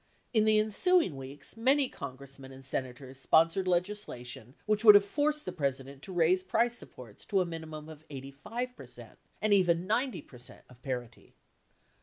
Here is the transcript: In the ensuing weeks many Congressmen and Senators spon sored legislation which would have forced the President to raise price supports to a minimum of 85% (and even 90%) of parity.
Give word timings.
In 0.33 0.45
the 0.45 0.57
ensuing 0.57 1.15
weeks 1.15 1.55
many 1.55 1.87
Congressmen 1.87 2.51
and 2.51 2.65
Senators 2.65 3.19
spon 3.19 3.49
sored 3.49 3.67
legislation 3.67 4.55
which 4.65 4.83
would 4.83 4.95
have 4.95 5.05
forced 5.05 5.45
the 5.45 5.51
President 5.51 6.01
to 6.01 6.11
raise 6.11 6.41
price 6.41 6.75
supports 6.75 7.23
to 7.27 7.39
a 7.39 7.45
minimum 7.45 7.87
of 7.87 8.07
85% 8.07 9.17
(and 9.43 9.53
even 9.53 9.87
90%) 9.87 10.61
of 10.71 10.81
parity. 10.81 11.35